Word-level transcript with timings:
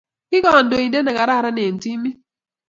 Kii 0.29 0.43
kantointe 0.45 0.99
ne 1.01 1.11
kararan 1.17 1.57
eng 1.65 1.77
timit. 1.83 2.17